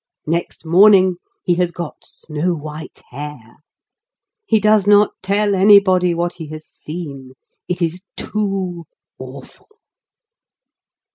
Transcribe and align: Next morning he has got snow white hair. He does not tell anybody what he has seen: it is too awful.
Next 0.25 0.65
morning 0.65 1.17
he 1.43 1.53
has 1.57 1.69
got 1.69 2.03
snow 2.03 2.55
white 2.55 3.03
hair. 3.09 3.57
He 4.47 4.59
does 4.59 4.87
not 4.87 5.11
tell 5.21 5.53
anybody 5.53 6.15
what 6.15 6.33
he 6.33 6.47
has 6.47 6.65
seen: 6.65 7.33
it 7.67 7.83
is 7.83 8.01
too 8.17 8.85
awful. 9.19 9.67